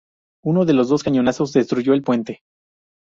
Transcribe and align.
Uno 0.43 0.65
de 0.65 0.73
los 0.73 1.03
cañonazos 1.03 1.53
destruyó 1.53 1.93
el 1.93 2.01
puente. 2.01 2.41